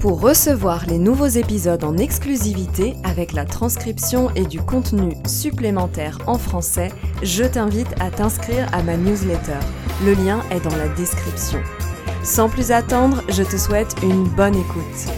Pour 0.00 0.22
recevoir 0.22 0.86
les 0.86 0.96
nouveaux 0.96 1.26
épisodes 1.26 1.84
en 1.84 1.98
exclusivité 1.98 2.94
avec 3.04 3.34
la 3.34 3.44
transcription 3.44 4.30
et 4.34 4.46
du 4.46 4.58
contenu 4.58 5.12
supplémentaire 5.26 6.16
en 6.26 6.38
français, 6.38 6.88
je 7.22 7.44
t'invite 7.44 7.92
à 8.00 8.10
t'inscrire 8.10 8.66
à 8.72 8.82
ma 8.82 8.96
newsletter. 8.96 9.58
Le 10.02 10.14
lien 10.14 10.40
est 10.50 10.60
dans 10.60 10.74
la 10.74 10.88
description. 10.88 11.60
Sans 12.24 12.48
plus 12.48 12.70
attendre, 12.70 13.22
je 13.28 13.42
te 13.42 13.58
souhaite 13.58 13.94
une 14.02 14.24
bonne 14.24 14.54
écoute. 14.54 15.12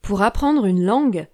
Pour 0.00 0.22
apprendre 0.22 0.64
une 0.64 0.82
langue, 0.82 1.28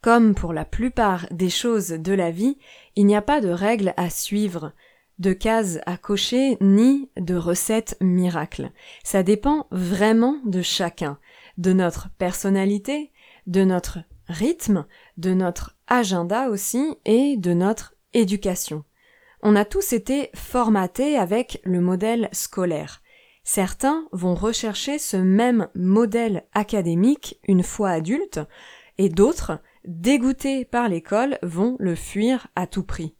comme 0.00 0.36
pour 0.36 0.52
la 0.52 0.64
plupart 0.64 1.26
des 1.32 1.50
choses 1.50 1.88
de 1.88 2.12
la 2.12 2.30
vie, 2.30 2.56
il 2.94 3.06
n'y 3.06 3.16
a 3.16 3.22
pas 3.22 3.40
de 3.40 3.50
règles 3.50 3.94
à 3.96 4.10
suivre 4.10 4.74
de 5.20 5.32
cases 5.32 5.78
à 5.86 5.96
cocher 5.96 6.56
ni 6.60 7.10
de 7.16 7.36
recettes 7.36 7.96
miracles. 8.00 8.72
Ça 9.04 9.22
dépend 9.22 9.66
vraiment 9.70 10.38
de 10.44 10.62
chacun, 10.62 11.18
de 11.58 11.72
notre 11.72 12.08
personnalité, 12.18 13.12
de 13.46 13.62
notre 13.62 13.98
rythme, 14.28 14.86
de 15.18 15.34
notre 15.34 15.76
agenda 15.86 16.48
aussi 16.48 16.96
et 17.04 17.36
de 17.36 17.52
notre 17.52 17.94
éducation. 18.14 18.84
On 19.42 19.56
a 19.56 19.64
tous 19.64 19.92
été 19.92 20.30
formatés 20.34 21.16
avec 21.16 21.60
le 21.64 21.80
modèle 21.80 22.28
scolaire. 22.32 23.02
Certains 23.44 24.06
vont 24.12 24.34
rechercher 24.34 24.98
ce 24.98 25.16
même 25.16 25.68
modèle 25.74 26.44
académique 26.52 27.40
une 27.46 27.62
fois 27.62 27.90
adultes 27.90 28.40
et 28.98 29.08
d'autres, 29.08 29.58
dégoûtés 29.86 30.64
par 30.64 30.88
l'école, 30.88 31.38
vont 31.42 31.76
le 31.78 31.94
fuir 31.94 32.48
à 32.54 32.66
tout 32.66 32.84
prix. 32.84 33.14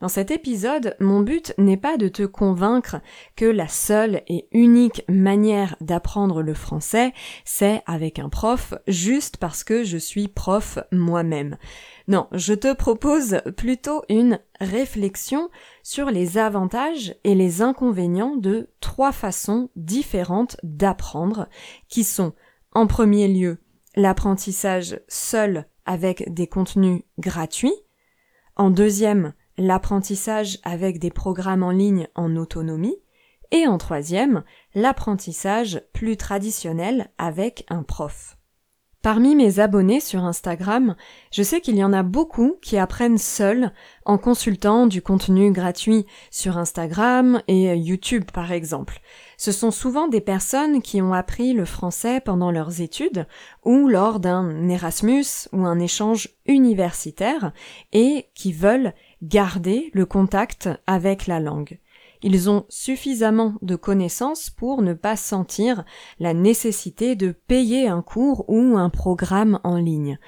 Dans 0.00 0.08
cet 0.08 0.30
épisode, 0.30 0.96
mon 0.98 1.20
but 1.20 1.52
n'est 1.58 1.76
pas 1.76 1.98
de 1.98 2.08
te 2.08 2.22
convaincre 2.22 3.02
que 3.36 3.44
la 3.44 3.68
seule 3.68 4.22
et 4.28 4.48
unique 4.50 5.04
manière 5.08 5.76
d'apprendre 5.82 6.40
le 6.42 6.54
français, 6.54 7.12
c'est 7.44 7.82
avec 7.84 8.18
un 8.18 8.30
prof 8.30 8.72
juste 8.88 9.36
parce 9.36 9.62
que 9.62 9.84
je 9.84 9.98
suis 9.98 10.26
prof 10.26 10.78
moi-même. 10.90 11.58
Non, 12.08 12.28
je 12.32 12.54
te 12.54 12.72
propose 12.72 13.42
plutôt 13.58 14.02
une 14.08 14.40
réflexion 14.58 15.50
sur 15.82 16.10
les 16.10 16.38
avantages 16.38 17.14
et 17.24 17.34
les 17.34 17.60
inconvénients 17.60 18.36
de 18.36 18.70
trois 18.80 19.12
façons 19.12 19.68
différentes 19.76 20.56
d'apprendre, 20.62 21.46
qui 21.90 22.04
sont 22.04 22.32
en 22.72 22.86
premier 22.86 23.28
lieu 23.28 23.58
l'apprentissage 23.96 24.98
seul 25.08 25.66
avec 25.84 26.32
des 26.32 26.46
contenus 26.46 27.02
gratuits, 27.18 27.74
en 28.56 28.70
deuxième 28.70 29.34
l'apprentissage 29.60 30.58
avec 30.64 30.98
des 30.98 31.10
programmes 31.10 31.62
en 31.62 31.70
ligne 31.70 32.08
en 32.14 32.34
autonomie, 32.34 32.96
et 33.52 33.66
en 33.66 33.78
troisième, 33.78 34.42
l'apprentissage 34.74 35.82
plus 35.92 36.16
traditionnel 36.16 37.10
avec 37.18 37.66
un 37.68 37.82
prof. 37.82 38.36
Parmi 39.02 39.34
mes 39.34 39.60
abonnés 39.60 40.00
sur 40.00 40.24
Instagram, 40.24 40.94
je 41.32 41.42
sais 41.42 41.62
qu'il 41.62 41.76
y 41.76 41.82
en 41.82 41.94
a 41.94 42.02
beaucoup 42.02 42.56
qui 42.60 42.76
apprennent 42.76 43.16
seuls 43.16 43.72
en 44.04 44.18
consultant 44.18 44.86
du 44.86 45.00
contenu 45.00 45.52
gratuit 45.52 46.04
sur 46.30 46.58
Instagram 46.58 47.40
et 47.48 47.74
YouTube 47.76 48.30
par 48.30 48.52
exemple. 48.52 49.00
Ce 49.38 49.52
sont 49.52 49.70
souvent 49.70 50.06
des 50.06 50.20
personnes 50.20 50.82
qui 50.82 51.00
ont 51.00 51.14
appris 51.14 51.54
le 51.54 51.64
français 51.64 52.20
pendant 52.20 52.50
leurs 52.50 52.82
études 52.82 53.26
ou 53.64 53.88
lors 53.88 54.20
d'un 54.20 54.68
Erasmus 54.68 55.48
ou 55.52 55.64
un 55.64 55.78
échange 55.78 56.28
universitaire 56.44 57.52
et 57.94 58.26
qui 58.34 58.52
veulent 58.52 58.92
garder 59.22 59.90
le 59.94 60.06
contact 60.06 60.68
avec 60.86 61.26
la 61.26 61.40
langue. 61.40 61.78
Ils 62.22 62.50
ont 62.50 62.66
suffisamment 62.68 63.54
de 63.62 63.76
connaissances 63.76 64.50
pour 64.50 64.82
ne 64.82 64.92
pas 64.92 65.16
sentir 65.16 65.84
la 66.18 66.34
nécessité 66.34 67.16
de 67.16 67.32
payer 67.32 67.88
un 67.88 68.02
cours 68.02 68.44
ou 68.48 68.76
un 68.76 68.90
programme 68.90 69.58
en 69.64 69.76
ligne. 69.76 70.18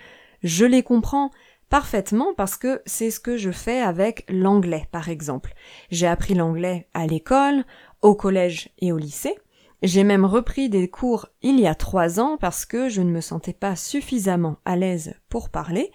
Je 0.43 0.65
les 0.65 0.83
comprends 0.83 1.31
parfaitement 1.69 2.35
parce 2.35 2.57
que 2.57 2.83
c'est 2.87 3.11
ce 3.11 3.21
que 3.21 3.37
je 3.37 3.51
fais 3.51 3.81
avec 3.81 4.25
l'anglais, 4.29 4.89
par 4.91 5.09
exemple. 5.09 5.55
J'ai 5.91 6.07
appris 6.07 6.35
l'anglais 6.35 6.89
à 6.95 7.07
l'école, 7.07 7.65
au 8.01 8.15
collège 8.15 8.71
et 8.79 8.93
au 8.93 8.99
lycée. 8.99 9.35
J'ai 9.83 10.05
même 10.05 10.25
repris 10.25 10.69
des 10.69 10.89
cours 10.89 11.27
il 11.43 11.59
y 11.59 11.67
a 11.67 11.75
trois 11.75 12.21
ans 12.21 12.37
parce 12.41 12.65
que 12.65 12.89
je 12.89 13.03
ne 13.03 13.11
me 13.11 13.21
sentais 13.21 13.53
pas 13.53 13.75
suffisamment 13.75 14.59
à 14.65 14.77
l'aise 14.77 15.15
pour 15.29 15.51
parler, 15.51 15.91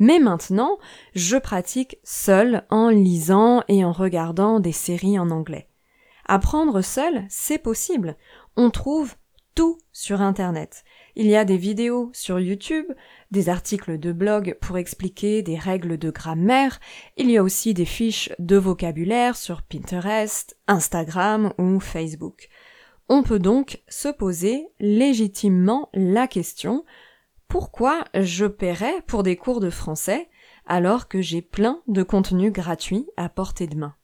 mais 0.00 0.18
maintenant, 0.18 0.78
je 1.14 1.36
pratique 1.36 1.98
seul 2.02 2.64
en 2.70 2.88
lisant 2.88 3.62
et 3.68 3.84
en 3.84 3.92
regardant 3.92 4.58
des 4.58 4.72
séries 4.72 5.18
en 5.18 5.30
anglais. 5.30 5.68
Apprendre 6.26 6.82
seul, 6.82 7.26
c'est 7.28 7.58
possible. 7.58 8.16
On 8.56 8.70
trouve 8.70 9.14
tout 9.54 9.78
sur 9.92 10.22
Internet. 10.22 10.84
Il 11.16 11.26
y 11.26 11.36
a 11.36 11.44
des 11.44 11.58
vidéos 11.58 12.10
sur 12.14 12.40
YouTube, 12.40 12.86
des 13.30 13.48
articles 13.48 13.98
de 13.98 14.12
blog 14.12 14.56
pour 14.62 14.78
expliquer 14.78 15.42
des 15.42 15.58
règles 15.58 15.98
de 15.98 16.10
grammaire, 16.10 16.80
il 17.16 17.30
y 17.30 17.36
a 17.36 17.42
aussi 17.42 17.74
des 17.74 17.84
fiches 17.84 18.32
de 18.38 18.56
vocabulaire 18.56 19.36
sur 19.36 19.62
Pinterest, 19.62 20.56
Instagram 20.66 21.52
ou 21.58 21.78
Facebook. 21.78 22.48
On 23.08 23.22
peut 23.22 23.40
donc 23.40 23.82
se 23.88 24.08
poser 24.08 24.68
légitimement 24.78 25.90
la 25.92 26.26
question 26.26 26.84
pourquoi 27.50 28.04
je 28.14 28.46
paierais 28.46 29.02
pour 29.08 29.24
des 29.24 29.36
cours 29.36 29.58
de 29.58 29.70
français 29.70 30.30
alors 30.66 31.08
que 31.08 31.20
j'ai 31.20 31.42
plein 31.42 31.82
de 31.88 32.04
contenus 32.04 32.52
gratuits 32.52 33.08
à 33.16 33.28
portée 33.28 33.66
de 33.66 33.76
main 33.76 33.96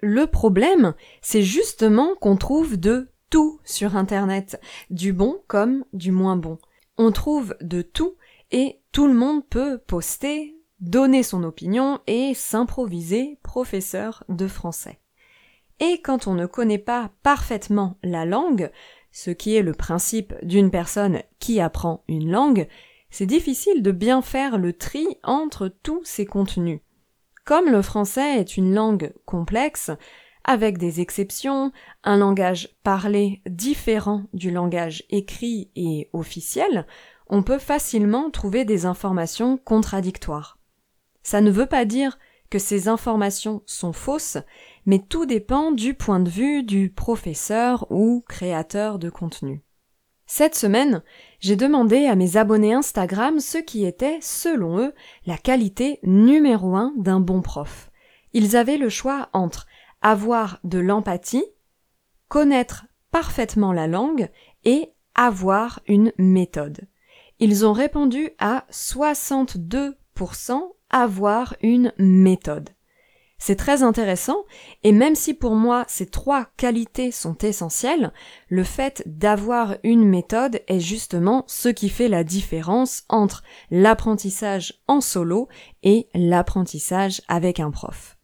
Le 0.00 0.26
problème, 0.26 0.94
c'est 1.22 1.42
justement 1.42 2.14
qu'on 2.20 2.36
trouve 2.36 2.76
de 2.76 3.10
tout 3.30 3.60
sur 3.64 3.96
Internet, 3.96 4.60
du 4.90 5.14
bon 5.14 5.40
comme 5.48 5.86
du 5.94 6.12
moins 6.12 6.36
bon. 6.36 6.58
On 6.98 7.12
trouve 7.12 7.56
de 7.62 7.80
tout 7.80 8.16
et 8.50 8.82
tout 8.92 9.06
le 9.06 9.14
monde 9.14 9.46
peut 9.48 9.78
poster, 9.78 10.54
donner 10.78 11.22
son 11.22 11.44
opinion 11.44 12.00
et 12.06 12.34
s'improviser 12.34 13.38
professeur 13.42 14.22
de 14.28 14.46
français. 14.46 15.00
Et 15.80 16.02
quand 16.02 16.26
on 16.26 16.34
ne 16.34 16.46
connaît 16.46 16.78
pas 16.78 17.10
parfaitement 17.22 17.98
la 18.02 18.26
langue, 18.26 18.70
ce 19.16 19.30
qui 19.30 19.56
est 19.56 19.62
le 19.62 19.72
principe 19.72 20.34
d'une 20.42 20.70
personne 20.70 21.22
qui 21.38 21.58
apprend 21.58 22.04
une 22.06 22.30
langue, 22.30 22.68
c'est 23.08 23.24
difficile 23.24 23.82
de 23.82 23.90
bien 23.90 24.20
faire 24.20 24.58
le 24.58 24.74
tri 24.74 25.06
entre 25.22 25.68
tous 25.68 26.02
ces 26.04 26.26
contenus. 26.26 26.80
Comme 27.46 27.70
le 27.70 27.80
français 27.80 28.40
est 28.40 28.58
une 28.58 28.74
langue 28.74 29.14
complexe, 29.24 29.90
avec 30.44 30.76
des 30.76 31.00
exceptions, 31.00 31.72
un 32.04 32.18
langage 32.18 32.76
parlé 32.82 33.40
différent 33.46 34.24
du 34.34 34.50
langage 34.50 35.02
écrit 35.08 35.70
et 35.76 36.10
officiel, 36.12 36.86
on 37.26 37.42
peut 37.42 37.58
facilement 37.58 38.30
trouver 38.30 38.66
des 38.66 38.84
informations 38.84 39.56
contradictoires. 39.56 40.58
Ça 41.22 41.40
ne 41.40 41.50
veut 41.50 41.64
pas 41.64 41.86
dire 41.86 42.18
que 42.50 42.58
ces 42.58 42.86
informations 42.86 43.62
sont 43.64 43.94
fausses, 43.94 44.36
mais 44.86 45.00
tout 45.00 45.26
dépend 45.26 45.72
du 45.72 45.94
point 45.94 46.20
de 46.20 46.30
vue 46.30 46.62
du 46.62 46.90
professeur 46.90 47.86
ou 47.90 48.24
créateur 48.26 48.98
de 48.98 49.10
contenu. 49.10 49.62
Cette 50.26 50.54
semaine, 50.54 51.02
j'ai 51.38 51.54
demandé 51.54 52.06
à 52.06 52.16
mes 52.16 52.36
abonnés 52.36 52.72
Instagram 52.72 53.38
ce 53.38 53.58
qui 53.58 53.84
était, 53.84 54.18
selon 54.20 54.78
eux, 54.80 54.94
la 55.24 55.36
qualité 55.36 56.00
numéro 56.02 56.74
un 56.74 56.92
d'un 56.96 57.20
bon 57.20 57.42
prof. 57.42 57.90
Ils 58.32 58.56
avaient 58.56 58.76
le 58.76 58.88
choix 58.88 59.28
entre 59.32 59.66
avoir 60.02 60.58
de 60.64 60.78
l'empathie, 60.78 61.44
connaître 62.28 62.86
parfaitement 63.12 63.72
la 63.72 63.86
langue 63.86 64.28
et 64.64 64.92
avoir 65.14 65.80
une 65.86 66.12
méthode. 66.18 66.88
Ils 67.38 67.64
ont 67.64 67.72
répondu 67.72 68.30
à 68.38 68.66
62% 68.70 69.94
avoir 70.90 71.54
une 71.62 71.92
méthode. 71.98 72.75
C'est 73.38 73.56
très 73.56 73.82
intéressant, 73.82 74.44
et 74.82 74.92
même 74.92 75.14
si 75.14 75.34
pour 75.34 75.54
moi 75.54 75.84
ces 75.88 76.06
trois 76.06 76.46
qualités 76.56 77.10
sont 77.10 77.36
essentielles, 77.38 78.12
le 78.48 78.64
fait 78.64 79.02
d'avoir 79.06 79.76
une 79.82 80.04
méthode 80.04 80.62
est 80.68 80.80
justement 80.80 81.44
ce 81.46 81.68
qui 81.68 81.90
fait 81.90 82.08
la 82.08 82.24
différence 82.24 83.04
entre 83.08 83.42
l'apprentissage 83.70 84.80
en 84.88 85.00
solo 85.00 85.48
et 85.82 86.08
l'apprentissage 86.14 87.20
avec 87.28 87.60
un 87.60 87.70
prof. 87.70 88.16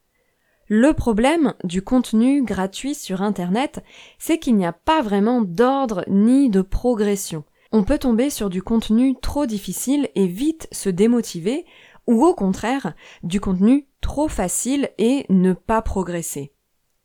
Le 0.68 0.94
problème 0.94 1.52
du 1.64 1.82
contenu 1.82 2.42
gratuit 2.42 2.94
sur 2.94 3.20
Internet, 3.20 3.84
c'est 4.18 4.38
qu'il 4.38 4.56
n'y 4.56 4.64
a 4.64 4.72
pas 4.72 5.02
vraiment 5.02 5.42
d'ordre 5.42 6.04
ni 6.08 6.48
de 6.48 6.62
progression. 6.62 7.44
on 7.72 7.84
peut 7.84 7.98
tomber 7.98 8.30
sur 8.30 8.48
du 8.48 8.62
contenu 8.62 9.14
trop 9.20 9.44
difficile 9.44 10.08
et 10.14 10.26
vite 10.26 10.68
se 10.72 10.88
démotiver, 10.88 11.66
ou 12.06 12.24
au 12.24 12.34
contraire, 12.34 12.94
du 13.22 13.40
contenu 13.40 13.86
trop 14.12 14.28
facile 14.28 14.90
et 14.98 15.24
ne 15.30 15.54
pas 15.54 15.80
progresser. 15.80 16.52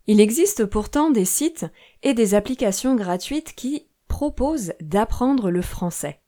Il 0.08 0.20
existe 0.20 0.66
pourtant 0.66 1.10
des 1.10 1.24
sites 1.24 1.66
et 2.04 2.14
des 2.14 2.36
applications 2.36 2.96
gratuites 2.96 3.56
qui 3.56 3.88
proposent 4.10 4.74
d'apprendre 4.82 5.50
le 5.50 5.62
français. 5.62 6.20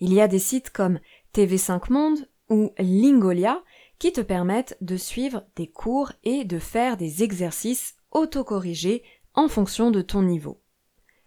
Il 0.00 0.14
y 0.14 0.22
a 0.22 0.26
des 0.26 0.38
sites 0.38 0.70
comme 0.70 0.98
TV5 1.34 1.92
Monde 1.92 2.26
ou 2.48 2.72
Lingolia 2.78 3.62
qui 3.98 4.12
te 4.12 4.22
permettent 4.22 4.78
de 4.80 4.96
suivre 4.96 5.44
des 5.56 5.66
cours 5.66 6.12
et 6.22 6.46
de 6.46 6.58
faire 6.58 6.96
des 6.96 7.22
exercices 7.22 7.94
autocorrigés 8.10 9.02
en 9.34 9.46
fonction 9.46 9.90
de 9.90 10.00
ton 10.00 10.22
niveau. 10.22 10.58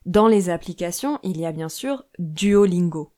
Dans 0.08 0.28
les 0.28 0.50
applications, 0.50 1.20
il 1.22 1.40
y 1.40 1.46
a 1.46 1.52
bien 1.52 1.70
sûr 1.70 2.04
Duolingo. 2.18 3.14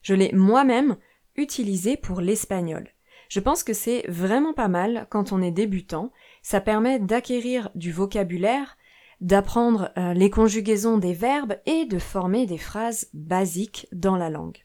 Je 0.00 0.14
l'ai 0.14 0.30
moi-même 0.32 0.96
utilisé 1.34 1.96
pour 1.96 2.20
l'espagnol. 2.20 2.92
Je 3.28 3.40
pense 3.40 3.62
que 3.62 3.74
c'est 3.74 4.04
vraiment 4.08 4.54
pas 4.54 4.68
mal 4.68 5.06
quand 5.10 5.32
on 5.32 5.42
est 5.42 5.50
débutant. 5.50 6.12
Ça 6.42 6.60
permet 6.60 6.98
d'acquérir 6.98 7.70
du 7.74 7.92
vocabulaire, 7.92 8.78
d'apprendre 9.20 9.90
euh, 9.98 10.14
les 10.14 10.30
conjugaisons 10.30 10.96
des 10.96 11.12
verbes 11.12 11.56
et 11.66 11.84
de 11.84 11.98
former 11.98 12.46
des 12.46 12.58
phrases 12.58 13.08
basiques 13.12 13.86
dans 13.92 14.16
la 14.16 14.30
langue. 14.30 14.64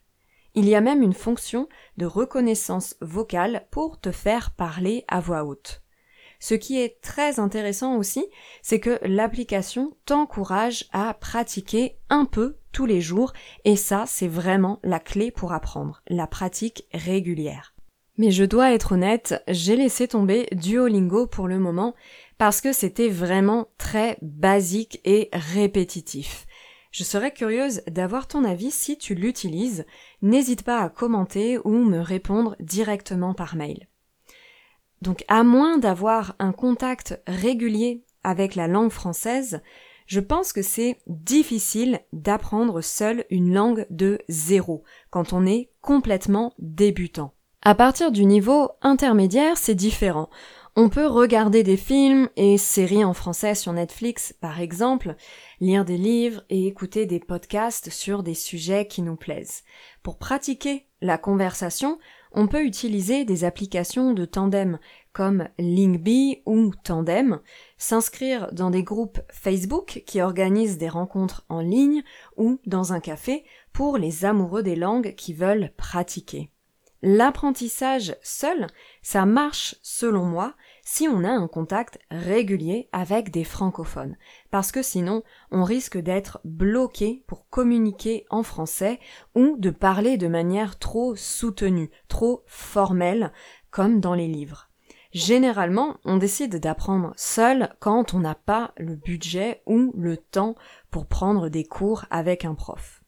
Il 0.56 0.70
y 0.70 0.76
a 0.76 0.82
même 0.82 1.02
une 1.02 1.14
fonction 1.14 1.68
de 1.98 2.06
reconnaissance 2.06 2.96
vocale 3.02 3.66
pour 3.72 4.00
te 4.00 4.12
faire 4.12 4.52
parler 4.52 5.04
à 5.08 5.20
voix 5.20 5.44
haute. 5.44 5.82
Ce 6.40 6.54
qui 6.54 6.80
est 6.80 7.02
très 7.02 7.40
intéressant 7.40 7.96
aussi, 7.96 8.26
c'est 8.62 8.80
que 8.80 9.00
l'application 9.04 9.96
t'encourage 10.06 10.86
à 10.92 11.14
pratiquer 11.14 11.98
un 12.10 12.26
peu 12.26 12.58
tous 12.72 12.86
les 12.86 13.02
jours 13.02 13.34
et 13.66 13.76
ça, 13.76 14.04
c'est 14.06 14.28
vraiment 14.28 14.80
la 14.84 15.00
clé 15.00 15.32
pour 15.32 15.54
apprendre, 15.54 16.02
la 16.08 16.28
pratique 16.28 16.86
régulière. 16.94 17.73
Mais 18.18 18.30
je 18.30 18.44
dois 18.44 18.74
être 18.74 18.92
honnête, 18.94 19.44
j'ai 19.48 19.76
laissé 19.76 20.08
tomber 20.08 20.48
Duolingo 20.52 21.26
pour 21.26 21.48
le 21.48 21.58
moment 21.58 21.96
parce 22.38 22.62
que 22.62 22.72
c'était 22.72 23.10
vraiment 23.10 23.70
très 23.78 24.18
basique 24.22 25.02
et 25.04 25.30
répétitif. 25.34 26.46
Je 26.92 27.04
serais 27.04 27.34
curieuse 27.34 27.82
d'avoir 27.88 28.28
ton 28.28 28.44
avis 28.44 28.70
si 28.70 29.00
tu 29.00 29.16
l'utilises. 29.16 29.86
N'hésite 30.22 30.64
pas 30.64 30.80
à 30.80 30.90
commenter 30.90 31.58
ou 31.64 31.72
me 31.72 32.00
répondre 32.00 32.56
directement 32.60 33.34
par 33.34 33.56
mail. 33.56 33.88
Donc 35.02 35.26
à 35.28 35.44
moins 35.44 35.80
d'avoir 35.80 36.36
un 36.38 36.52
contact 36.52 37.20
régulier 37.26 38.06
avec 38.24 38.54
la 38.54 38.68
langue 38.68 38.92
française, 38.92 39.64
je 40.06 40.20
pense 40.20 40.54
que 40.54 40.62
c'est 40.62 41.00
difficile 41.08 42.00
d'apprendre 42.14 42.82
seul 42.82 43.26
une 43.32 43.52
langue 43.52 43.88
de 43.90 44.20
zéro 44.30 44.84
quand 45.10 45.34
on 45.34 45.48
est 45.48 45.72
complètement 45.82 46.54
débutant. 46.60 47.34
À 47.66 47.76
partir 47.76 48.12
du 48.12 48.26
niveau 48.26 48.72
intermédiaire, 48.82 49.56
c'est 49.56 49.74
différent. 49.74 50.30
On 50.76 50.90
peut 50.90 51.08
regarder 51.08 51.64
des 51.64 51.78
films 51.78 52.28
et 52.36 52.58
séries 52.58 53.06
en 53.06 53.14
français 53.14 53.56
sur 53.56 53.72
Netflix, 53.72 54.36
par 54.42 54.60
exemple, 54.60 55.16
lire 55.62 55.86
des 55.86 55.98
livres 55.98 56.44
et 56.50 56.68
écouter 56.68 57.06
des 57.06 57.22
podcasts 57.22 57.90
sur 57.90 58.22
des 58.22 58.34
sujets 58.34 58.86
qui 58.86 59.02
nous 59.02 59.16
plaisent. 59.16 59.64
Pour 60.02 60.18
pratiquer 60.18 60.88
la 61.00 61.18
conversation, 61.18 62.00
on 62.34 62.48
peut 62.48 62.66
utiliser 62.66 63.24
des 63.24 63.46
applications 63.46 64.12
de 64.12 64.26
tandem 64.26 64.78
comme 65.14 65.48
Linkbee 65.58 66.42
ou 66.46 66.74
Tandem, 66.84 67.40
s'inscrire 67.78 68.52
dans 68.52 68.72
des 68.72 68.84
groupes 68.84 69.22
Facebook 69.32 70.04
qui 70.06 70.22
organisent 70.22 70.78
des 70.78 70.90
rencontres 70.90 71.46
en 71.48 71.62
ligne 71.62 72.04
ou 72.36 72.60
dans 72.66 72.92
un 72.92 73.00
café 73.00 73.46
pour 73.72 73.98
les 73.98 74.26
amoureux 74.26 74.64
des 74.64 74.76
langues 74.76 75.16
qui 75.16 75.34
veulent 75.34 75.72
pratiquer. 75.78 76.50
L'apprentissage 77.06 78.16
seul, 78.22 78.68
ça 79.02 79.26
marche 79.26 79.76
selon 79.82 80.24
moi 80.24 80.54
si 80.86 81.10
on 81.10 81.26
a 81.26 81.30
un 81.30 81.50
contact 81.50 82.00
régulier 82.10 82.88
avec 82.94 83.30
des 83.30 83.44
francophones, 83.44 84.16
parce 84.52 84.72
que 84.72 84.82
sinon 84.82 85.22
on 85.52 85.66
risque 85.66 85.98
d'être 85.98 86.40
bloqué 86.46 87.26
pour 87.28 87.50
communiquer 87.50 88.26
en 88.30 88.42
français 88.42 89.02
ou 89.36 89.58
de 89.58 89.70
parler 89.70 90.16
de 90.16 90.30
manière 90.30 90.80
trop 90.80 91.14
soutenue, 91.18 91.92
trop 92.08 92.46
formelle, 92.48 93.34
comme 93.70 94.00
dans 94.00 94.14
les 94.14 94.30
livres. 94.30 94.70
Généralement, 95.12 95.98
on 96.06 96.16
décide 96.16 96.62
d'apprendre 96.62 97.12
seul 97.18 97.76
quand 97.82 98.14
on 98.14 98.20
n'a 98.20 98.36
pas 98.36 98.72
le 98.78 98.96
budget 98.96 99.62
ou 99.66 99.92
le 99.98 100.16
temps 100.16 100.56
pour 100.90 101.08
prendre 101.08 101.50
des 101.50 101.66
cours 101.66 102.06
avec 102.10 102.46
un 102.46 102.56
prof. 102.56 103.04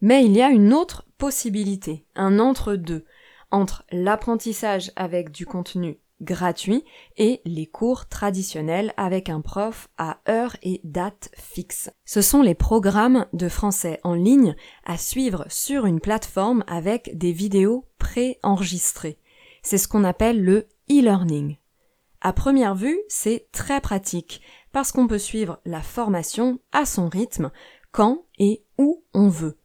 Mais 0.00 0.24
il 0.24 0.32
y 0.32 0.42
a 0.42 0.50
une 0.50 0.72
autre 0.72 1.06
possibilité, 1.18 2.04
un 2.16 2.38
entre-deux, 2.40 3.04
entre 3.50 3.84
l'apprentissage 3.90 4.92
avec 4.96 5.30
du 5.30 5.46
contenu 5.46 5.98
gratuit 6.20 6.84
et 7.16 7.40
les 7.44 7.66
cours 7.66 8.08
traditionnels 8.08 8.92
avec 8.96 9.28
un 9.28 9.40
prof 9.40 9.88
à 9.98 10.18
heure 10.28 10.56
et 10.62 10.80
date 10.84 11.30
fixe. 11.36 11.90
Ce 12.04 12.20
sont 12.22 12.42
les 12.42 12.54
programmes 12.54 13.26
de 13.32 13.48
français 13.48 14.00
en 14.02 14.14
ligne 14.14 14.56
à 14.84 14.96
suivre 14.96 15.44
sur 15.48 15.86
une 15.86 16.00
plateforme 16.00 16.64
avec 16.66 17.16
des 17.16 17.32
vidéos 17.32 17.86
pré-enregistrées. 17.98 19.18
C'est 19.62 19.78
ce 19.78 19.88
qu'on 19.88 20.04
appelle 20.04 20.42
le 20.42 20.68
e-learning. 20.90 21.56
À 22.20 22.32
première 22.32 22.74
vue, 22.74 22.98
c'est 23.08 23.46
très 23.52 23.80
pratique 23.80 24.40
parce 24.72 24.92
qu'on 24.92 25.06
peut 25.06 25.18
suivre 25.18 25.60
la 25.64 25.82
formation 25.82 26.58
à 26.72 26.84
son 26.84 27.08
rythme 27.08 27.50
quand 27.92 28.24
et 28.38 28.64
où 28.76 29.04
on 29.14 29.28
veut. 29.28 29.57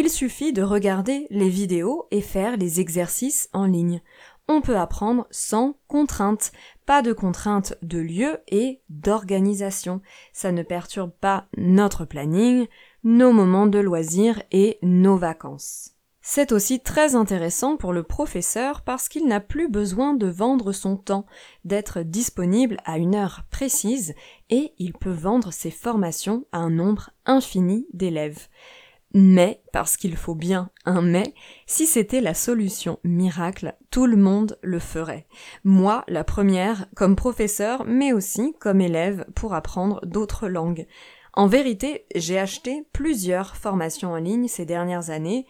Il 0.00 0.10
suffit 0.10 0.52
de 0.52 0.62
regarder 0.62 1.26
les 1.28 1.48
vidéos 1.48 2.06
et 2.12 2.20
faire 2.20 2.56
les 2.56 2.78
exercices 2.78 3.48
en 3.52 3.66
ligne. 3.66 4.00
On 4.46 4.60
peut 4.60 4.76
apprendre 4.76 5.26
sans 5.32 5.74
contrainte, 5.88 6.52
pas 6.86 7.02
de 7.02 7.12
contrainte 7.12 7.74
de 7.82 7.98
lieu 7.98 8.38
et 8.46 8.80
d'organisation. 8.90 10.00
Ça 10.32 10.52
ne 10.52 10.62
perturbe 10.62 11.10
pas 11.20 11.48
notre 11.56 12.04
planning, 12.04 12.68
nos 13.02 13.32
moments 13.32 13.66
de 13.66 13.80
loisirs 13.80 14.40
et 14.52 14.78
nos 14.82 15.16
vacances. 15.16 15.94
C'est 16.22 16.52
aussi 16.52 16.78
très 16.78 17.16
intéressant 17.16 17.76
pour 17.76 17.92
le 17.92 18.04
professeur 18.04 18.82
parce 18.82 19.08
qu'il 19.08 19.26
n'a 19.26 19.40
plus 19.40 19.68
besoin 19.68 20.14
de 20.14 20.28
vendre 20.28 20.70
son 20.70 20.96
temps, 20.96 21.26
d'être 21.64 22.02
disponible 22.02 22.76
à 22.84 22.98
une 22.98 23.16
heure 23.16 23.42
précise 23.50 24.14
et 24.48 24.74
il 24.78 24.92
peut 24.92 25.10
vendre 25.10 25.52
ses 25.52 25.72
formations 25.72 26.46
à 26.52 26.58
un 26.58 26.70
nombre 26.70 27.10
infini 27.26 27.88
d'élèves. 27.92 28.46
Mais, 29.14 29.62
parce 29.72 29.96
qu'il 29.96 30.16
faut 30.16 30.34
bien 30.34 30.70
un 30.84 31.00
mais, 31.00 31.34
si 31.66 31.86
c'était 31.86 32.20
la 32.20 32.34
solution 32.34 32.98
miracle, 33.04 33.74
tout 33.90 34.06
le 34.06 34.16
monde 34.16 34.58
le 34.62 34.78
ferait. 34.78 35.26
Moi, 35.64 36.04
la 36.08 36.24
première, 36.24 36.86
comme 36.94 37.16
professeur, 37.16 37.84
mais 37.86 38.12
aussi 38.12 38.54
comme 38.60 38.80
élève 38.80 39.24
pour 39.34 39.54
apprendre 39.54 40.00
d'autres 40.04 40.48
langues. 40.48 40.86
En 41.32 41.46
vérité, 41.46 42.06
j'ai 42.14 42.38
acheté 42.38 42.86
plusieurs 42.92 43.56
formations 43.56 44.12
en 44.12 44.16
ligne 44.16 44.48
ces 44.48 44.66
dernières 44.66 45.10
années 45.10 45.46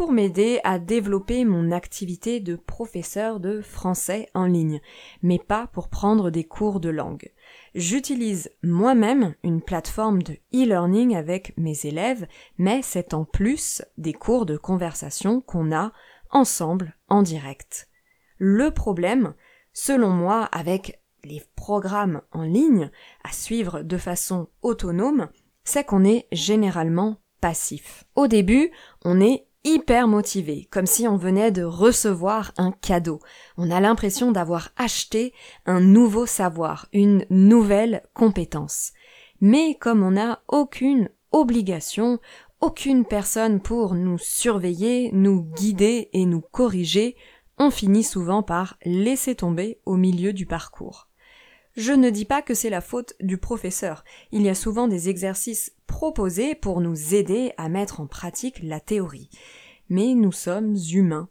pour 0.00 0.12
m'aider 0.12 0.60
à 0.64 0.78
développer 0.78 1.44
mon 1.44 1.72
activité 1.72 2.40
de 2.40 2.56
professeur 2.56 3.38
de 3.38 3.60
français 3.60 4.30
en 4.32 4.46
ligne, 4.46 4.80
mais 5.22 5.38
pas 5.38 5.66
pour 5.66 5.90
prendre 5.90 6.30
des 6.30 6.44
cours 6.44 6.80
de 6.80 6.88
langue. 6.88 7.30
J'utilise 7.74 8.50
moi-même 8.62 9.34
une 9.44 9.60
plateforme 9.60 10.22
de 10.22 10.38
e-learning 10.54 11.14
avec 11.14 11.52
mes 11.58 11.84
élèves, 11.84 12.26
mais 12.56 12.80
c'est 12.80 13.12
en 13.12 13.26
plus 13.26 13.82
des 13.98 14.14
cours 14.14 14.46
de 14.46 14.56
conversation 14.56 15.42
qu'on 15.42 15.70
a 15.70 15.92
ensemble 16.30 16.96
en 17.10 17.20
direct. 17.20 17.90
Le 18.38 18.70
problème, 18.70 19.34
selon 19.74 20.08
moi, 20.08 20.44
avec 20.44 21.02
les 21.24 21.42
programmes 21.56 22.22
en 22.32 22.44
ligne 22.44 22.90
à 23.22 23.32
suivre 23.32 23.82
de 23.82 23.98
façon 23.98 24.48
autonome, 24.62 25.28
c'est 25.62 25.84
qu'on 25.84 26.04
est 26.04 26.26
généralement 26.32 27.18
passif. 27.42 28.04
Au 28.14 28.28
début, 28.28 28.70
on 29.04 29.20
est 29.20 29.46
hyper 29.64 30.08
motivé, 30.08 30.66
comme 30.70 30.86
si 30.86 31.06
on 31.06 31.16
venait 31.16 31.50
de 31.50 31.62
recevoir 31.62 32.52
un 32.56 32.72
cadeau. 32.72 33.20
On 33.56 33.70
a 33.70 33.80
l'impression 33.80 34.32
d'avoir 34.32 34.70
acheté 34.76 35.32
un 35.66 35.80
nouveau 35.80 36.26
savoir, 36.26 36.88
une 36.92 37.26
nouvelle 37.30 38.02
compétence. 38.14 38.92
Mais 39.40 39.74
comme 39.74 40.02
on 40.02 40.12
n'a 40.12 40.42
aucune 40.48 41.10
obligation, 41.32 42.18
aucune 42.60 43.04
personne 43.04 43.60
pour 43.60 43.94
nous 43.94 44.18
surveiller, 44.18 45.10
nous 45.12 45.42
guider 45.42 46.10
et 46.12 46.26
nous 46.26 46.40
corriger, 46.40 47.16
on 47.58 47.70
finit 47.70 48.04
souvent 48.04 48.42
par 48.42 48.76
laisser 48.84 49.34
tomber 49.34 49.80
au 49.84 49.96
milieu 49.96 50.32
du 50.32 50.46
parcours. 50.46 51.09
Je 51.76 51.92
ne 51.92 52.10
dis 52.10 52.24
pas 52.24 52.42
que 52.42 52.54
c'est 52.54 52.70
la 52.70 52.80
faute 52.80 53.14
du 53.20 53.38
professeur. 53.38 54.04
Il 54.32 54.42
y 54.42 54.48
a 54.48 54.54
souvent 54.54 54.88
des 54.88 55.08
exercices 55.08 55.72
proposés 55.86 56.54
pour 56.54 56.80
nous 56.80 57.14
aider 57.14 57.52
à 57.56 57.68
mettre 57.68 58.00
en 58.00 58.06
pratique 58.06 58.60
la 58.62 58.80
théorie. 58.80 59.30
Mais 59.88 60.14
nous 60.14 60.32
sommes 60.32 60.76
humains. 60.92 61.28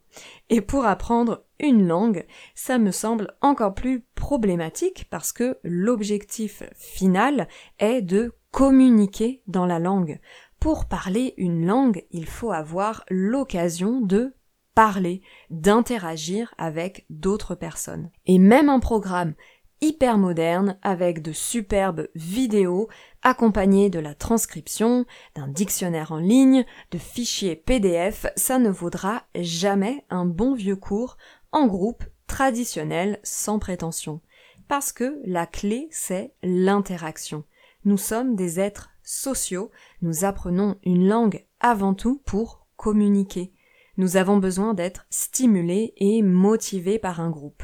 Et 0.48 0.60
pour 0.60 0.84
apprendre 0.84 1.44
une 1.58 1.86
langue, 1.86 2.26
ça 2.54 2.78
me 2.78 2.90
semble 2.90 3.34
encore 3.40 3.74
plus 3.74 4.04
problématique 4.14 5.06
parce 5.10 5.32
que 5.32 5.58
l'objectif 5.62 6.62
final 6.74 7.48
est 7.78 8.02
de 8.02 8.32
communiquer 8.50 9.42
dans 9.46 9.66
la 9.66 9.78
langue. 9.78 10.20
Pour 10.58 10.86
parler 10.86 11.34
une 11.38 11.66
langue, 11.66 12.04
il 12.10 12.26
faut 12.26 12.52
avoir 12.52 13.04
l'occasion 13.08 14.00
de 14.00 14.34
parler, 14.74 15.22
d'interagir 15.50 16.54
avec 16.58 17.06
d'autres 17.10 17.54
personnes. 17.54 18.10
Et 18.26 18.38
même 18.38 18.68
un 18.68 18.80
programme 18.80 19.34
hyper 19.80 20.18
moderne 20.18 20.78
avec 20.82 21.22
de 21.22 21.32
superbes 21.32 22.08
vidéos 22.14 22.88
accompagnées 23.22 23.90
de 23.90 23.98
la 23.98 24.14
transcription, 24.14 25.06
d'un 25.34 25.48
dictionnaire 25.48 26.12
en 26.12 26.18
ligne, 26.18 26.64
de 26.90 26.98
fichiers 26.98 27.56
PDF, 27.56 28.26
ça 28.36 28.58
ne 28.58 28.70
vaudra 28.70 29.24
jamais 29.34 30.04
un 30.10 30.24
bon 30.24 30.54
vieux 30.54 30.76
cours 30.76 31.16
en 31.52 31.66
groupe 31.66 32.04
traditionnel 32.26 33.18
sans 33.22 33.58
prétention. 33.58 34.20
Parce 34.68 34.92
que 34.92 35.20
la 35.24 35.46
clé, 35.46 35.88
c'est 35.90 36.32
l'interaction. 36.42 37.44
Nous 37.84 37.98
sommes 37.98 38.36
des 38.36 38.60
êtres 38.60 38.90
sociaux, 39.02 39.70
nous 40.02 40.24
apprenons 40.24 40.76
une 40.84 41.08
langue 41.08 41.44
avant 41.58 41.94
tout 41.94 42.22
pour 42.24 42.66
communiquer. 42.76 43.52
Nous 43.96 44.16
avons 44.16 44.38
besoin 44.38 44.74
d'être 44.74 45.06
stimulés 45.10 45.92
et 45.96 46.22
motivés 46.22 46.98
par 46.98 47.20
un 47.20 47.30
groupe. 47.30 47.62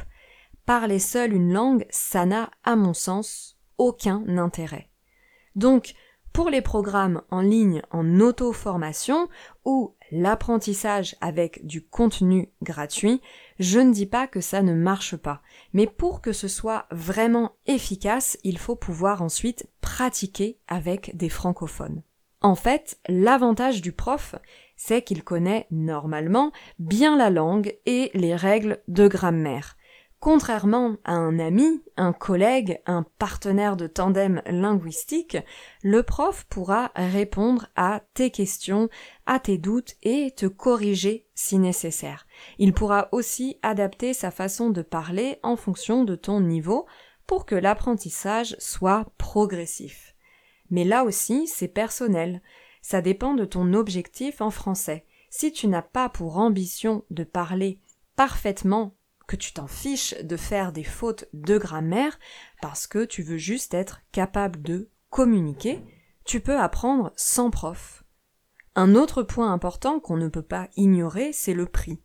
Parler 0.66 0.98
seul 0.98 1.32
une 1.32 1.52
langue, 1.52 1.86
ça 1.90 2.26
n'a, 2.26 2.50
à 2.64 2.74
mon 2.74 2.92
sens, 2.92 3.56
aucun 3.78 4.24
intérêt. 4.36 4.90
Donc, 5.54 5.94
pour 6.32 6.50
les 6.50 6.60
programmes 6.60 7.22
en 7.30 7.40
ligne 7.40 7.82
en 7.92 8.18
auto-formation 8.18 9.28
ou 9.64 9.94
l'apprentissage 10.10 11.14
avec 11.20 11.64
du 11.64 11.86
contenu 11.86 12.50
gratuit, 12.62 13.22
je 13.60 13.78
ne 13.78 13.92
dis 13.92 14.06
pas 14.06 14.26
que 14.26 14.40
ça 14.40 14.60
ne 14.60 14.74
marche 14.74 15.16
pas. 15.16 15.40
Mais 15.72 15.86
pour 15.86 16.20
que 16.20 16.32
ce 16.32 16.48
soit 16.48 16.86
vraiment 16.90 17.52
efficace, 17.66 18.36
il 18.42 18.58
faut 18.58 18.76
pouvoir 18.76 19.22
ensuite 19.22 19.68
pratiquer 19.80 20.58
avec 20.66 21.16
des 21.16 21.28
francophones. 21.28 22.02
En 22.42 22.56
fait, 22.56 22.98
l'avantage 23.08 23.82
du 23.82 23.92
prof, 23.92 24.34
c'est 24.76 25.02
qu'il 25.02 25.22
connaît 25.22 25.66
normalement 25.70 26.52
bien 26.80 27.16
la 27.16 27.30
langue 27.30 27.78
et 27.86 28.10
les 28.14 28.34
règles 28.34 28.82
de 28.88 29.08
grammaire. 29.08 29.76
Contrairement 30.26 30.96
à 31.04 31.12
un 31.12 31.38
ami, 31.38 31.84
un 31.96 32.12
collègue, 32.12 32.80
un 32.86 33.04
partenaire 33.16 33.76
de 33.76 33.86
tandem 33.86 34.42
linguistique, 34.46 35.36
le 35.84 36.02
prof 36.02 36.46
pourra 36.50 36.90
répondre 36.96 37.68
à 37.76 38.02
tes 38.12 38.32
questions, 38.32 38.88
à 39.26 39.38
tes 39.38 39.56
doutes 39.56 39.94
et 40.02 40.32
te 40.32 40.46
corriger 40.46 41.28
si 41.36 41.60
nécessaire. 41.60 42.26
Il 42.58 42.72
pourra 42.72 43.08
aussi 43.12 43.60
adapter 43.62 44.14
sa 44.14 44.32
façon 44.32 44.70
de 44.70 44.82
parler 44.82 45.38
en 45.44 45.54
fonction 45.54 46.02
de 46.02 46.16
ton 46.16 46.40
niveau 46.40 46.86
pour 47.28 47.46
que 47.46 47.54
l'apprentissage 47.54 48.56
soit 48.58 49.06
progressif. 49.18 50.16
Mais 50.70 50.82
là 50.82 51.04
aussi, 51.04 51.46
c'est 51.46 51.68
personnel. 51.68 52.42
Ça 52.82 53.00
dépend 53.00 53.34
de 53.34 53.44
ton 53.44 53.74
objectif 53.74 54.40
en 54.40 54.50
français. 54.50 55.04
Si 55.30 55.52
tu 55.52 55.68
n'as 55.68 55.82
pas 55.82 56.08
pour 56.08 56.38
ambition 56.38 57.04
de 57.10 57.22
parler 57.22 57.78
parfaitement 58.16 58.95
que 59.26 59.36
tu 59.36 59.52
t'en 59.52 59.66
fiches 59.66 60.14
de 60.22 60.36
faire 60.36 60.72
des 60.72 60.84
fautes 60.84 61.26
de 61.32 61.58
grammaire 61.58 62.18
parce 62.62 62.86
que 62.86 63.04
tu 63.04 63.22
veux 63.22 63.38
juste 63.38 63.74
être 63.74 64.00
capable 64.12 64.62
de 64.62 64.90
communiquer, 65.10 65.82
tu 66.24 66.40
peux 66.40 66.58
apprendre 66.58 67.12
sans 67.16 67.50
prof. 67.50 68.04
Un 68.74 68.94
autre 68.94 69.22
point 69.22 69.52
important 69.52 70.00
qu'on 70.00 70.16
ne 70.16 70.28
peut 70.28 70.42
pas 70.42 70.68
ignorer, 70.76 71.32
c'est 71.32 71.54
le 71.54 71.66
prix. 71.66 72.00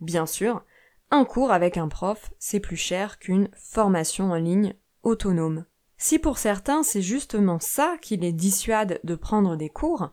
Bien 0.00 0.26
sûr, 0.26 0.64
un 1.10 1.24
cours 1.24 1.52
avec 1.52 1.76
un 1.76 1.88
prof, 1.88 2.30
c'est 2.38 2.60
plus 2.60 2.76
cher 2.76 3.18
qu'une 3.18 3.48
formation 3.56 4.32
en 4.32 4.36
ligne 4.36 4.74
autonome. 5.02 5.64
Si 5.98 6.18
pour 6.18 6.36
certains 6.36 6.82
c'est 6.82 7.00
justement 7.00 7.58
ça 7.60 7.96
qui 8.02 8.16
les 8.16 8.32
dissuade 8.32 9.00
de 9.04 9.14
prendre 9.14 9.56
des 9.56 9.70
cours, 9.70 10.10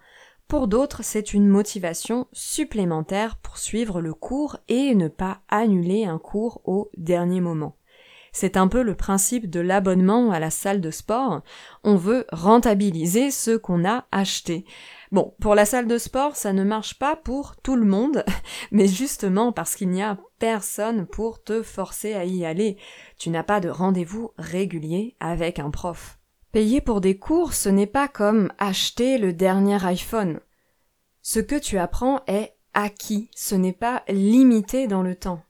pour 0.48 0.68
d'autres, 0.68 1.04
c'est 1.04 1.34
une 1.34 1.48
motivation 1.48 2.28
supplémentaire 2.32 3.38
pour 3.38 3.58
suivre 3.58 4.02
le 4.02 4.14
cours 4.14 4.58
et 4.68 4.94
ne 4.94 5.08
pas 5.08 5.42
annuler 5.50 6.06
un 6.06 6.20
cours 6.20 6.62
au 6.66 6.92
dernier 6.98 7.42
moment. 7.42 7.76
C'est 8.36 8.58
un 8.58 8.68
peu 8.68 8.82
le 8.82 8.96
principe 8.96 9.50
de 9.50 9.60
l'abonnement 9.60 10.32
à 10.32 10.40
la 10.40 10.50
salle 10.50 10.82
de 10.82 10.90
sport. 10.90 11.42
On 11.84 11.96
veut 11.96 12.26
rentabiliser 12.32 13.30
ce 13.30 13.56
qu'on 13.56 13.86
a 13.86 14.06
acheté. 14.12 14.66
Bon, 15.12 15.36
pour 15.40 15.54
la 15.54 15.66
salle 15.66 15.88
de 15.88 16.00
sport, 16.00 16.36
ça 16.36 16.52
ne 16.52 16.64
marche 16.64 16.98
pas 16.98 17.16
pour 17.16 17.56
tout 17.58 17.76
le 17.76 17.86
monde, 17.86 18.26
mais 18.72 18.88
justement 18.88 19.52
parce 19.52 19.76
qu'il 19.76 19.90
n'y 19.90 20.02
a 20.02 20.18
personne 20.40 21.06
pour 21.06 21.44
te 21.44 21.62
forcer 21.62 22.14
à 22.16 22.26
y 22.26 22.44
aller. 22.44 22.78
Tu 23.20 23.30
n'as 23.30 23.44
pas 23.44 23.60
de 23.60 23.70
rendez-vous 23.70 24.32
régulier 24.40 25.16
avec 25.20 25.60
un 25.60 25.70
prof. 25.70 26.18
Payer 26.54 26.82
pour 26.82 27.02
des 27.02 27.18
cours, 27.18 27.56
ce 27.56 27.68
n'est 27.68 27.88
pas 27.88 28.08
comme 28.08 28.54
acheter 28.60 29.18
le 29.18 29.34
dernier 29.34 29.84
iPhone. 29.84 30.40
Ce 31.24 31.40
que 31.40 31.56
tu 31.56 31.80
apprends 31.80 32.22
est 32.28 32.54
acquis, 32.76 33.32
ce 33.36 33.56
n'est 33.56 33.74
pas 33.74 34.04
limité 34.08 34.86
dans 34.86 35.02
le 35.02 35.16
temps. 35.16 35.42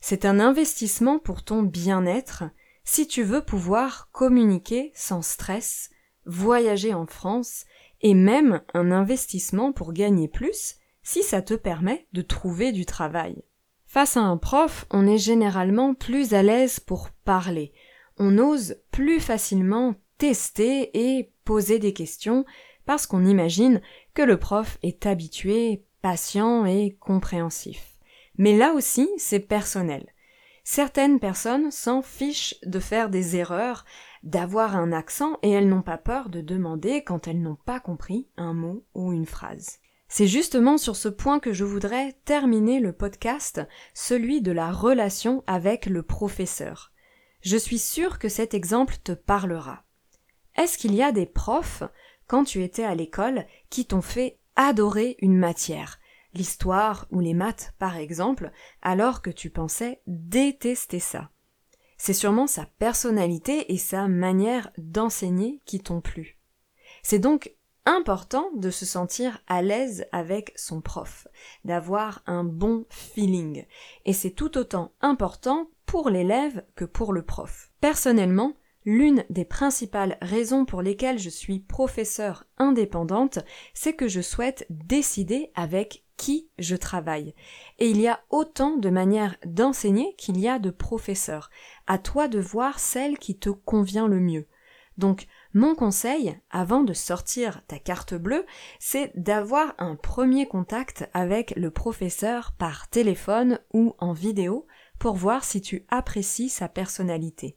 C'est 0.00 0.24
un 0.24 0.40
investissement 0.40 1.18
pour 1.18 1.44
ton 1.44 1.62
bien-être 1.62 2.44
si 2.84 3.06
tu 3.06 3.22
veux 3.22 3.44
pouvoir 3.44 4.08
communiquer 4.12 4.92
sans 4.94 5.20
stress, 5.20 5.90
voyager 6.24 6.94
en 6.94 7.04
France, 7.04 7.66
et 8.00 8.14
même 8.14 8.62
un 8.72 8.92
investissement 8.92 9.72
pour 9.72 9.92
gagner 9.92 10.26
plus 10.26 10.76
si 11.02 11.22
ça 11.22 11.42
te 11.42 11.52
permet 11.52 12.06
de 12.14 12.22
trouver 12.22 12.72
du 12.72 12.86
travail. 12.86 13.44
Face 13.84 14.16
à 14.16 14.20
un 14.20 14.38
prof, 14.38 14.86
on 14.90 15.06
est 15.06 15.18
généralement 15.18 15.92
plus 15.92 16.32
à 16.32 16.42
l'aise 16.42 16.80
pour 16.80 17.10
parler. 17.26 17.74
On 18.16 18.38
ose 18.38 18.76
plus 18.90 19.20
facilement 19.20 19.96
tester 20.20 20.90
et 20.92 21.32
poser 21.46 21.78
des 21.78 21.94
questions 21.94 22.44
parce 22.84 23.06
qu'on 23.06 23.24
imagine 23.24 23.80
que 24.12 24.20
le 24.20 24.36
prof 24.36 24.78
est 24.82 25.06
habitué, 25.06 25.86
patient 26.02 26.66
et 26.66 26.98
compréhensif. 27.00 27.98
Mais 28.36 28.54
là 28.54 28.74
aussi, 28.74 29.08
c'est 29.16 29.40
personnel. 29.40 30.06
Certaines 30.62 31.20
personnes 31.20 31.70
s'en 31.70 32.02
fichent 32.02 32.56
de 32.66 32.80
faire 32.80 33.08
des 33.08 33.36
erreurs, 33.36 33.86
d'avoir 34.22 34.76
un 34.76 34.92
accent 34.92 35.38
et 35.42 35.50
elles 35.52 35.70
n'ont 35.70 35.80
pas 35.80 35.96
peur 35.96 36.28
de 36.28 36.42
demander 36.42 37.02
quand 37.02 37.26
elles 37.26 37.40
n'ont 37.40 37.58
pas 37.64 37.80
compris 37.80 38.28
un 38.36 38.52
mot 38.52 38.84
ou 38.94 39.14
une 39.14 39.26
phrase. 39.26 39.78
C'est 40.08 40.26
justement 40.26 40.76
sur 40.76 40.96
ce 40.96 41.08
point 41.08 41.40
que 41.40 41.54
je 41.54 41.64
voudrais 41.64 42.12
terminer 42.26 42.78
le 42.78 42.92
podcast, 42.92 43.62
celui 43.94 44.42
de 44.42 44.52
la 44.52 44.70
relation 44.70 45.42
avec 45.46 45.86
le 45.86 46.02
professeur. 46.02 46.92
Je 47.40 47.56
suis 47.56 47.78
sûre 47.78 48.18
que 48.18 48.28
cet 48.28 48.52
exemple 48.52 48.96
te 49.02 49.12
parlera. 49.12 49.82
Est-ce 50.60 50.76
qu'il 50.76 50.94
y 50.94 51.02
a 51.02 51.10
des 51.10 51.24
profs, 51.24 51.84
quand 52.26 52.44
tu 52.44 52.62
étais 52.62 52.84
à 52.84 52.94
l'école, 52.94 53.46
qui 53.70 53.86
t'ont 53.86 54.02
fait 54.02 54.38
adorer 54.56 55.16
une 55.20 55.38
matière, 55.38 55.98
l'histoire 56.34 57.06
ou 57.10 57.20
les 57.20 57.32
maths 57.32 57.72
par 57.78 57.96
exemple, 57.96 58.52
alors 58.82 59.22
que 59.22 59.30
tu 59.30 59.48
pensais 59.48 60.02
détester 60.06 61.00
ça 61.00 61.30
C'est 61.96 62.12
sûrement 62.12 62.46
sa 62.46 62.66
personnalité 62.78 63.72
et 63.72 63.78
sa 63.78 64.06
manière 64.06 64.70
d'enseigner 64.76 65.62
qui 65.64 65.80
t'ont 65.80 66.02
plu. 66.02 66.38
C'est 67.02 67.20
donc 67.20 67.54
important 67.86 68.50
de 68.54 68.68
se 68.68 68.84
sentir 68.84 69.42
à 69.46 69.62
l'aise 69.62 70.04
avec 70.12 70.52
son 70.56 70.82
prof, 70.82 71.26
d'avoir 71.64 72.22
un 72.26 72.44
bon 72.44 72.84
feeling. 72.90 73.64
Et 74.04 74.12
c'est 74.12 74.32
tout 74.32 74.58
autant 74.58 74.92
important 75.00 75.70
pour 75.86 76.10
l'élève 76.10 76.66
que 76.74 76.84
pour 76.84 77.14
le 77.14 77.22
prof. 77.22 77.70
Personnellement, 77.80 78.56
L'une 78.86 79.24
des 79.28 79.44
principales 79.44 80.16
raisons 80.22 80.64
pour 80.64 80.80
lesquelles 80.80 81.18
je 81.18 81.28
suis 81.28 81.60
professeure 81.60 82.44
indépendante, 82.56 83.40
c'est 83.74 83.92
que 83.92 84.08
je 84.08 84.22
souhaite 84.22 84.66
décider 84.70 85.50
avec 85.54 86.04
qui 86.16 86.48
je 86.58 86.76
travaille. 86.76 87.34
Et 87.78 87.90
il 87.90 88.00
y 88.00 88.08
a 88.08 88.20
autant 88.30 88.76
de 88.76 88.88
manières 88.90 89.36
d'enseigner 89.44 90.14
qu'il 90.16 90.38
y 90.38 90.48
a 90.48 90.58
de 90.58 90.70
professeurs. 90.70 91.50
À 91.86 91.98
toi 91.98 92.28
de 92.28 92.38
voir 92.38 92.78
celle 92.78 93.18
qui 93.18 93.38
te 93.38 93.50
convient 93.50 94.08
le 94.08 94.20
mieux. 94.20 94.46
Donc, 94.96 95.26
mon 95.54 95.74
conseil, 95.74 96.38
avant 96.50 96.82
de 96.82 96.92
sortir 96.92 97.62
ta 97.66 97.78
carte 97.78 98.14
bleue, 98.14 98.44
c'est 98.78 99.12
d'avoir 99.14 99.74
un 99.78 99.96
premier 99.96 100.46
contact 100.46 101.08
avec 101.14 101.54
le 101.56 101.70
professeur 101.70 102.52
par 102.58 102.88
téléphone 102.88 103.58
ou 103.72 103.94
en 103.98 104.12
vidéo 104.12 104.66
pour 104.98 105.14
voir 105.16 105.44
si 105.44 105.60
tu 105.60 105.86
apprécies 105.88 106.50
sa 106.50 106.68
personnalité. 106.68 107.56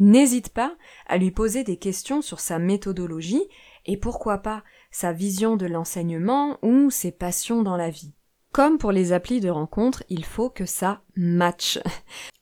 N'hésite 0.00 0.48
pas 0.48 0.74
à 1.06 1.18
lui 1.18 1.30
poser 1.30 1.62
des 1.62 1.76
questions 1.76 2.22
sur 2.22 2.40
sa 2.40 2.58
méthodologie 2.58 3.44
et 3.84 3.98
pourquoi 3.98 4.38
pas 4.38 4.64
sa 4.90 5.12
vision 5.12 5.56
de 5.56 5.66
l'enseignement 5.66 6.58
ou 6.62 6.90
ses 6.90 7.12
passions 7.12 7.62
dans 7.62 7.76
la 7.76 7.90
vie. 7.90 8.14
Comme 8.52 8.78
pour 8.78 8.90
les 8.90 9.12
applis 9.12 9.40
de 9.40 9.50
rencontre, 9.50 10.02
il 10.08 10.24
faut 10.24 10.50
que 10.50 10.66
ça 10.66 11.02
matche. 11.16 11.78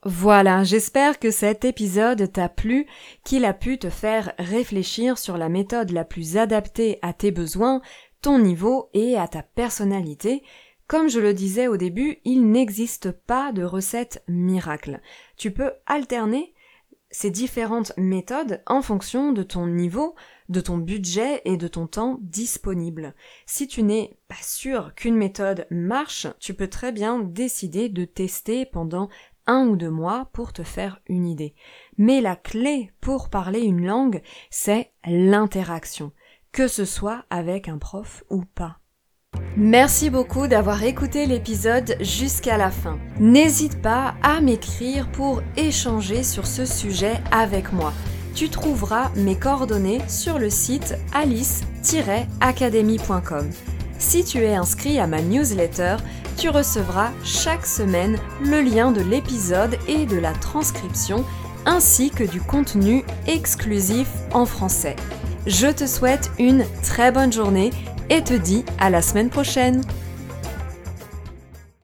Voilà, 0.04 0.62
j'espère 0.62 1.18
que 1.18 1.32
cet 1.32 1.64
épisode 1.64 2.32
t'a 2.32 2.48
plu, 2.48 2.86
qu'il 3.24 3.44
a 3.44 3.52
pu 3.52 3.78
te 3.78 3.90
faire 3.90 4.32
réfléchir 4.38 5.18
sur 5.18 5.36
la 5.36 5.48
méthode 5.48 5.90
la 5.90 6.04
plus 6.04 6.36
adaptée 6.36 7.00
à 7.02 7.12
tes 7.12 7.32
besoins, 7.32 7.82
ton 8.22 8.38
niveau 8.38 8.90
et 8.94 9.18
à 9.18 9.26
ta 9.26 9.42
personnalité. 9.42 10.44
Comme 10.86 11.08
je 11.08 11.18
le 11.18 11.34
disais 11.34 11.66
au 11.66 11.76
début, 11.76 12.18
il 12.24 12.48
n'existe 12.48 13.10
pas 13.10 13.50
de 13.50 13.64
recette 13.64 14.22
miracle. 14.28 15.00
Tu 15.36 15.50
peux 15.50 15.72
alterner 15.86 16.54
ces 17.10 17.30
différentes 17.30 17.92
méthodes 17.96 18.62
en 18.66 18.82
fonction 18.82 19.32
de 19.32 19.42
ton 19.42 19.66
niveau, 19.66 20.14
de 20.48 20.60
ton 20.60 20.78
budget 20.78 21.42
et 21.44 21.56
de 21.56 21.68
ton 21.68 21.86
temps 21.86 22.18
disponible. 22.20 23.14
Si 23.46 23.66
tu 23.66 23.82
n'es 23.82 24.18
pas 24.28 24.42
sûr 24.42 24.94
qu'une 24.94 25.16
méthode 25.16 25.66
marche, 25.70 26.26
tu 26.38 26.54
peux 26.54 26.68
très 26.68 26.92
bien 26.92 27.18
décider 27.18 27.88
de 27.88 28.04
tester 28.04 28.66
pendant 28.66 29.08
un 29.46 29.66
ou 29.66 29.76
deux 29.76 29.90
mois 29.90 30.28
pour 30.32 30.52
te 30.52 30.62
faire 30.62 31.00
une 31.06 31.26
idée. 31.26 31.54
Mais 31.96 32.20
la 32.20 32.36
clé 32.36 32.92
pour 33.00 33.30
parler 33.30 33.60
une 33.60 33.86
langue, 33.86 34.22
c'est 34.50 34.92
l'interaction, 35.06 36.12
que 36.52 36.68
ce 36.68 36.84
soit 36.84 37.24
avec 37.30 37.68
un 37.68 37.78
prof 37.78 38.22
ou 38.28 38.44
pas. 38.44 38.77
Merci 39.56 40.10
beaucoup 40.10 40.46
d'avoir 40.46 40.84
écouté 40.84 41.26
l'épisode 41.26 41.96
jusqu'à 42.00 42.56
la 42.56 42.70
fin. 42.70 42.96
N'hésite 43.18 43.82
pas 43.82 44.14
à 44.22 44.40
m'écrire 44.40 45.10
pour 45.10 45.42
échanger 45.56 46.22
sur 46.22 46.46
ce 46.46 46.64
sujet 46.64 47.14
avec 47.32 47.72
moi. 47.72 47.92
Tu 48.34 48.48
trouveras 48.48 49.10
mes 49.16 49.34
coordonnées 49.34 50.00
sur 50.06 50.38
le 50.38 50.50
site 50.50 50.94
alice-academy.com. 51.12 53.50
Si 53.98 54.24
tu 54.24 54.44
es 54.44 54.54
inscrit 54.54 55.00
à 55.00 55.08
ma 55.08 55.20
newsletter, 55.20 55.96
tu 56.36 56.50
recevras 56.50 57.10
chaque 57.24 57.66
semaine 57.66 58.16
le 58.44 58.60
lien 58.60 58.92
de 58.92 59.00
l'épisode 59.00 59.76
et 59.88 60.06
de 60.06 60.16
la 60.16 60.34
transcription 60.34 61.24
ainsi 61.66 62.10
que 62.10 62.22
du 62.22 62.40
contenu 62.40 63.02
exclusif 63.26 64.06
en 64.32 64.46
français. 64.46 64.94
Je 65.46 65.66
te 65.66 65.86
souhaite 65.86 66.30
une 66.38 66.64
très 66.82 67.10
bonne 67.10 67.32
journée 67.32 67.70
et 68.10 68.22
te 68.22 68.34
dis 68.34 68.64
à 68.78 68.90
la 68.90 69.02
semaine 69.02 69.30
prochaine. 69.30 69.82